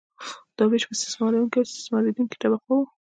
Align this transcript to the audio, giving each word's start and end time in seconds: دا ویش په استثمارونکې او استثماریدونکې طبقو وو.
دا 0.57 0.63
ویش 0.67 0.83
په 0.87 0.93
استثمارونکې 0.95 1.55
او 1.57 1.67
استثماریدونکې 1.69 2.35
طبقو 2.43 2.73
وو. 2.77 2.85